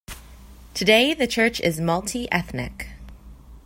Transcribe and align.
Today, 0.73 1.13
the 1.13 1.27
church 1.27 1.59
is 1.59 1.79
multi-ethnic. 1.79 2.87